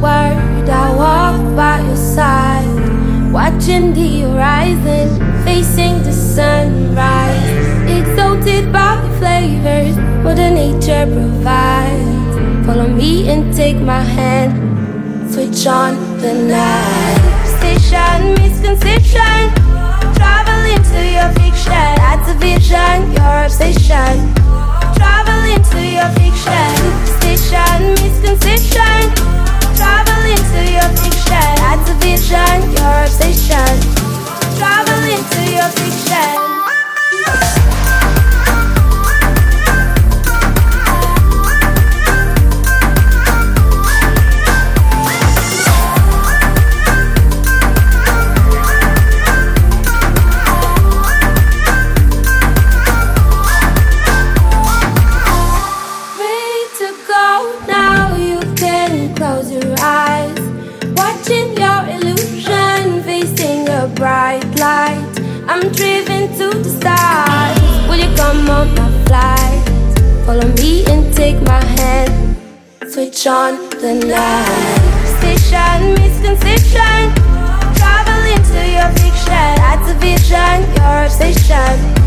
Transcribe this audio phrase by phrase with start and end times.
[0.00, 5.08] word, I walk by your side, watching the horizon,
[5.44, 7.58] facing the sunrise,
[7.88, 12.66] exalted by the flavors Mother Nature provides.
[12.66, 17.46] Follow me and take my hand, switch on the night.
[17.58, 19.40] Station misconception,
[20.14, 24.34] travel into your fiction, activation, your obsession.
[24.94, 26.70] Travel into your fiction,
[27.18, 28.39] station misconception.
[64.00, 65.12] Bright light.
[65.46, 67.60] I'm driven to the stars.
[67.86, 69.60] Will you come on my flight?
[70.24, 72.10] Follow me and take my hand.
[72.88, 74.80] Switch on the night.
[75.18, 77.12] Station misconception.
[77.76, 79.50] Travel into your fiction.
[79.74, 81.99] Activation, your obsession.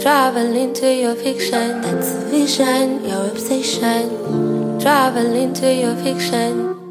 [0.00, 1.80] Travel into your fiction.
[1.82, 4.78] That's vision, your obsession.
[4.78, 6.87] Travel into your fiction.